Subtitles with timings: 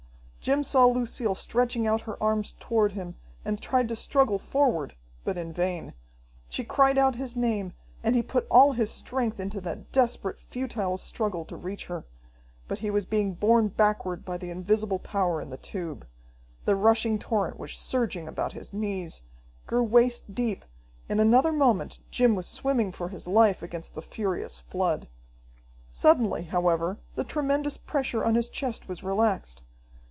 [0.43, 3.13] Jim saw Lucille stretching out her arms toward him,
[3.45, 5.93] and tried to struggle forward, but in vain.
[6.49, 10.97] She cried out his name, and he put all his strength into that desperate futile
[10.97, 12.05] struggle to reach her.
[12.67, 16.07] But he was being borne backward by the invisible power in the tube.
[16.65, 19.21] The rushing torrent was surging about his knees;
[19.67, 20.65] grew waist deep:
[21.07, 25.07] in another moment Jim was swimming for his life against the furious flood.
[25.91, 29.61] Suddenly, however, the tremendous pressure on his chest was relaxed.